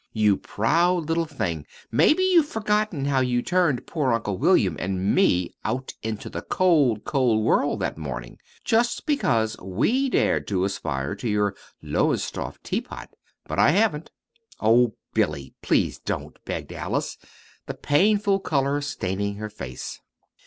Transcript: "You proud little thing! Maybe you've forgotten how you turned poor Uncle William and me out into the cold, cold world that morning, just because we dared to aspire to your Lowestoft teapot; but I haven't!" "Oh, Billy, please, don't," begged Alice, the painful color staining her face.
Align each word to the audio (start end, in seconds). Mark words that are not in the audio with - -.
"You 0.13 0.37
proud 0.37 1.07
little 1.07 1.27
thing! 1.27 1.67
Maybe 1.91 2.23
you've 2.23 2.47
forgotten 2.47 3.05
how 3.05 3.19
you 3.19 3.43
turned 3.43 3.85
poor 3.85 4.13
Uncle 4.13 4.35
William 4.35 4.75
and 4.79 5.13
me 5.13 5.53
out 5.63 5.93
into 6.01 6.27
the 6.27 6.41
cold, 6.41 7.03
cold 7.03 7.43
world 7.45 7.81
that 7.81 7.99
morning, 7.99 8.39
just 8.65 9.05
because 9.05 9.55
we 9.61 10.09
dared 10.09 10.47
to 10.47 10.63
aspire 10.63 11.13
to 11.17 11.29
your 11.29 11.53
Lowestoft 11.83 12.63
teapot; 12.63 13.11
but 13.45 13.59
I 13.59 13.69
haven't!" 13.69 14.09
"Oh, 14.59 14.95
Billy, 15.13 15.53
please, 15.61 15.99
don't," 15.99 16.35
begged 16.45 16.73
Alice, 16.73 17.19
the 17.67 17.75
painful 17.75 18.39
color 18.39 18.81
staining 18.81 19.35
her 19.35 19.51
face. 19.51 19.99